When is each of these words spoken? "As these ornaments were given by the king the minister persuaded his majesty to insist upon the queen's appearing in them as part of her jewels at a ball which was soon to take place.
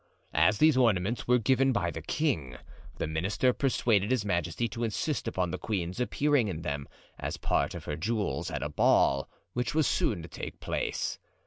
"As 0.33 0.57
these 0.57 0.77
ornaments 0.77 1.27
were 1.27 1.37
given 1.37 1.71
by 1.71 1.91
the 1.91 2.01
king 2.01 2.57
the 2.97 3.05
minister 3.05 3.53
persuaded 3.53 4.09
his 4.09 4.25
majesty 4.25 4.67
to 4.69 4.83
insist 4.83 5.27
upon 5.27 5.51
the 5.51 5.59
queen's 5.59 5.99
appearing 5.99 6.47
in 6.47 6.63
them 6.63 6.87
as 7.19 7.37
part 7.37 7.75
of 7.75 7.85
her 7.85 7.95
jewels 7.97 8.49
at 8.49 8.63
a 8.63 8.69
ball 8.69 9.29
which 9.53 9.75
was 9.75 9.85
soon 9.85 10.23
to 10.23 10.27
take 10.27 10.59
place. 10.59 11.19